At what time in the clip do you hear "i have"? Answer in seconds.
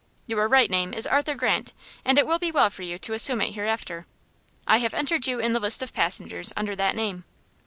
4.65-4.95